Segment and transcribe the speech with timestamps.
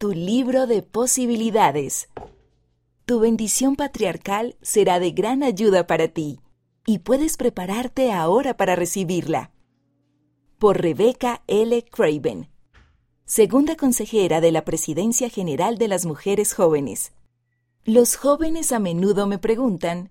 [0.00, 2.08] tu libro de posibilidades.
[3.04, 6.40] Tu bendición patriarcal será de gran ayuda para ti
[6.86, 9.50] y puedes prepararte ahora para recibirla.
[10.58, 11.84] Por Rebecca L.
[11.84, 12.48] Craven,
[13.26, 17.12] segunda consejera de la Presidencia General de las Mujeres Jóvenes.
[17.84, 20.10] Los jóvenes a menudo me preguntan,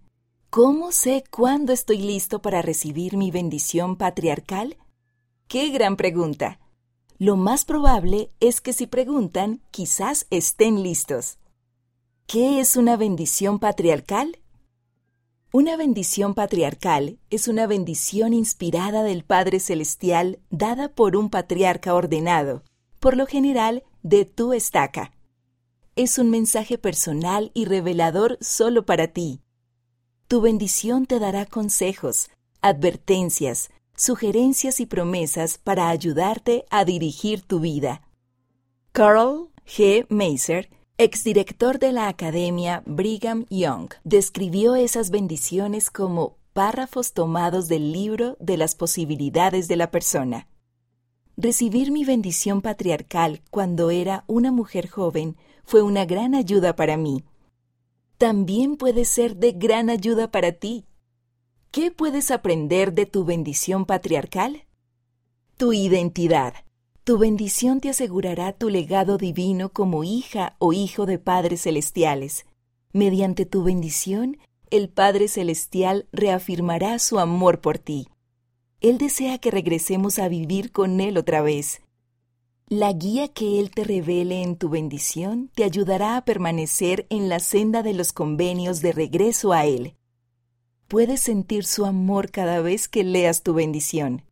[0.52, 4.78] ¿cómo sé cuándo estoy listo para recibir mi bendición patriarcal?
[5.48, 6.60] ¡Qué gran pregunta!
[7.22, 11.38] Lo más probable es que si preguntan, quizás estén listos.
[12.28, 14.40] ¿Qué es una bendición patriarcal?
[15.52, 22.64] Una bendición patriarcal es una bendición inspirada del Padre Celestial dada por un patriarca ordenado,
[23.02, 25.12] por lo general de tu estaca.
[25.98, 29.42] Es un mensaje personal y revelador solo para ti.
[30.30, 32.30] Tu bendición te dará consejos,
[32.62, 38.02] advertencias, sugerencias y promesas para ayudarte a dirigir tu vida.
[38.94, 40.06] Carl G.
[40.08, 48.38] Maser, exdirector de la Academia Brigham Young, describió esas bendiciones como párrafos tomados del libro
[48.40, 50.48] de las posibilidades de la persona.
[51.36, 57.26] Recibir mi bendición patriarcal cuando era una mujer joven fue una gran ayuda para mí.
[58.18, 60.86] También puede ser de gran ayuda para ti.
[61.72, 64.64] ¿Qué puedes aprender de tu bendición patriarcal?
[65.56, 66.56] Tu identidad.
[67.04, 72.48] Tu bendición te asegurará tu legado divino como hija o hijo de padres celestiales.
[72.92, 74.40] Mediante tu bendición,
[74.72, 78.08] el Padre Celestial reafirmará su amor por ti.
[78.82, 81.82] Él desea que regresemos a vivir con Él otra vez.
[82.68, 87.40] La guía que Él te revele en tu bendición te ayudará a permanecer en la
[87.40, 89.94] senda de los convenios de regreso a Él
[90.90, 94.24] puedes sentir su amor cada vez que leas tu bendición.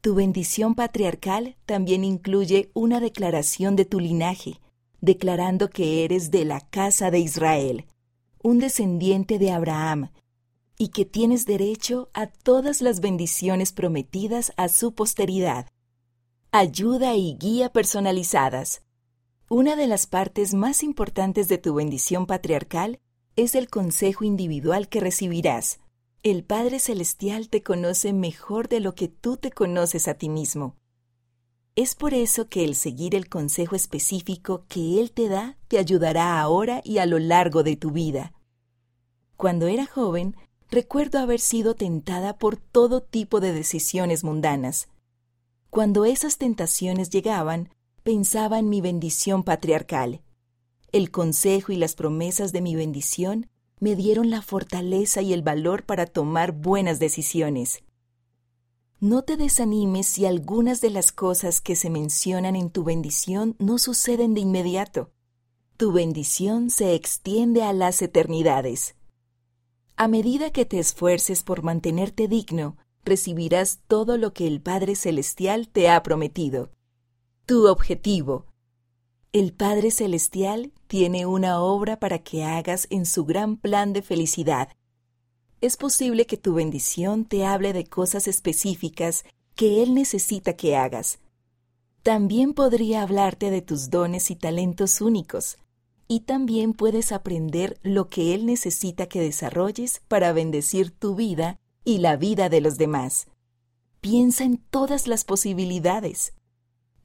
[0.00, 4.60] Tu bendición patriarcal también incluye una declaración de tu linaje,
[5.02, 7.84] declarando que eres de la casa de Israel,
[8.42, 10.10] un descendiente de Abraham,
[10.78, 15.66] y que tienes derecho a todas las bendiciones prometidas a su posteridad.
[16.50, 18.80] Ayuda y guía personalizadas.
[19.50, 23.00] Una de las partes más importantes de tu bendición patriarcal
[23.38, 25.78] es el consejo individual que recibirás.
[26.24, 30.74] El Padre Celestial te conoce mejor de lo que tú te conoces a ti mismo.
[31.76, 36.40] Es por eso que el seguir el consejo específico que Él te da te ayudará
[36.40, 38.32] ahora y a lo largo de tu vida.
[39.36, 40.34] Cuando era joven,
[40.68, 44.88] recuerdo haber sido tentada por todo tipo de decisiones mundanas.
[45.70, 47.68] Cuando esas tentaciones llegaban,
[48.02, 50.22] pensaba en mi bendición patriarcal
[50.92, 53.48] el consejo y las promesas de mi bendición
[53.80, 57.82] me dieron la fortaleza y el valor para tomar buenas decisiones.
[59.00, 63.78] No te desanimes si algunas de las cosas que se mencionan en tu bendición no
[63.78, 65.12] suceden de inmediato.
[65.76, 68.96] Tu bendición se extiende a las eternidades.
[69.94, 75.68] A medida que te esfuerces por mantenerte digno, recibirás todo lo que el Padre Celestial
[75.68, 76.70] te ha prometido.
[77.46, 78.46] Tu objetivo,
[79.38, 84.68] el Padre Celestial tiene una obra para que hagas en su gran plan de felicidad.
[85.60, 91.18] Es posible que tu bendición te hable de cosas específicas que Él necesita que hagas.
[92.02, 95.58] También podría hablarte de tus dones y talentos únicos,
[96.06, 101.98] y también puedes aprender lo que Él necesita que desarrolles para bendecir tu vida y
[101.98, 103.26] la vida de los demás.
[104.00, 106.32] Piensa en todas las posibilidades.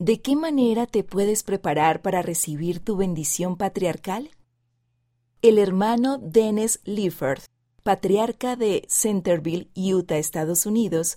[0.05, 4.31] ¿De qué manera te puedes preparar para recibir tu bendición patriarcal?
[5.41, 7.39] El hermano Dennis Lifford,
[7.83, 11.15] patriarca de Centerville, Utah, Estados Unidos,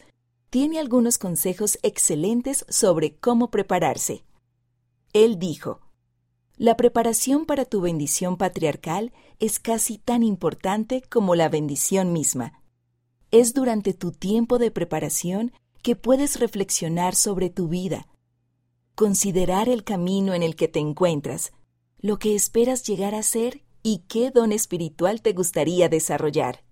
[0.50, 4.22] tiene algunos consejos excelentes sobre cómo prepararse.
[5.12, 5.80] Él dijo,
[6.56, 12.62] La preparación para tu bendición patriarcal es casi tan importante como la bendición misma.
[13.32, 15.50] Es durante tu tiempo de preparación
[15.82, 18.06] que puedes reflexionar sobre tu vida,
[18.96, 21.52] considerar el camino en el que te encuentras,
[22.00, 26.64] lo que esperas llegar a ser y qué don espiritual te gustaría desarrollar.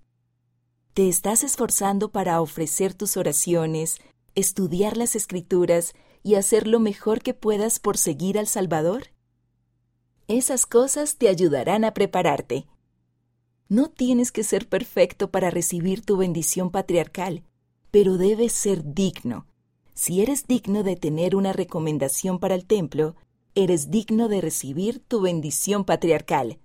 [0.94, 3.98] ¿Te estás esforzando para ofrecer tus oraciones,
[4.34, 9.08] estudiar las escrituras y hacer lo mejor que puedas por seguir al Salvador?
[10.26, 12.66] Esas cosas te ayudarán a prepararte.
[13.68, 17.44] No tienes que ser perfecto para recibir tu bendición patriarcal,
[17.90, 19.46] pero debes ser digno,
[19.94, 23.14] si eres digno de tener una recomendación para el templo,
[23.54, 26.58] eres digno de recibir tu bendición patriarcal.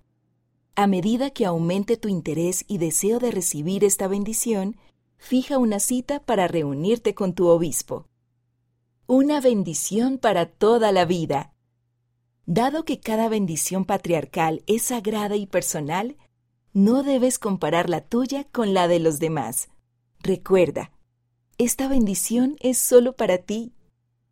[0.74, 4.76] A medida que aumente tu interés y deseo de recibir esta bendición,
[5.16, 8.06] fija una cita para reunirte con tu obispo.
[9.06, 11.52] Una bendición para toda la vida.
[12.46, 16.16] Dado que cada bendición patriarcal es sagrada y personal,
[16.72, 19.68] no debes comparar la tuya con la de los demás.
[20.20, 20.92] Recuerda,
[21.60, 23.74] esta bendición es solo para ti.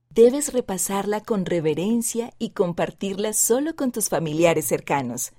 [0.09, 5.33] Debes repasarla con reverencia y compartirla solo con tus familiares cercanos.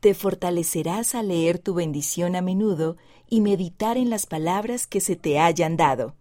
[0.00, 2.96] Te fortalecerás al leer tu bendición a menudo
[3.30, 6.16] y meditar en las palabras que se te hayan dado.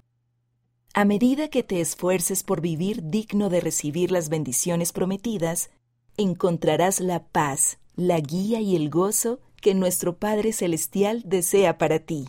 [0.93, 5.71] A medida que te esfuerces por vivir digno de recibir las bendiciones prometidas,
[6.15, 12.27] encontrarás la paz, la guía y el gozo que nuestro Padre Celestial desea para ti.